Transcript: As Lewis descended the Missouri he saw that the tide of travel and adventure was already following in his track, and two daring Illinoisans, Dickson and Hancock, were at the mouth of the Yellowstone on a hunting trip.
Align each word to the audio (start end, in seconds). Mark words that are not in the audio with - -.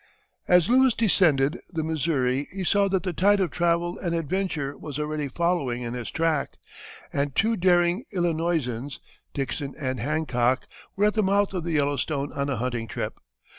As 0.47 0.67
Lewis 0.67 0.95
descended 0.95 1.59
the 1.69 1.83
Missouri 1.83 2.47
he 2.51 2.63
saw 2.63 2.87
that 2.87 3.03
the 3.03 3.13
tide 3.13 3.39
of 3.39 3.51
travel 3.51 3.99
and 3.99 4.15
adventure 4.15 4.75
was 4.75 4.97
already 4.97 5.27
following 5.27 5.83
in 5.83 5.93
his 5.93 6.09
track, 6.09 6.57
and 7.13 7.35
two 7.35 7.55
daring 7.55 8.05
Illinoisans, 8.11 8.99
Dickson 9.35 9.75
and 9.79 9.99
Hancock, 9.99 10.65
were 10.95 11.05
at 11.05 11.13
the 11.13 11.21
mouth 11.21 11.53
of 11.53 11.63
the 11.65 11.73
Yellowstone 11.73 12.31
on 12.33 12.49
a 12.49 12.55
hunting 12.55 12.87
trip. 12.87 13.19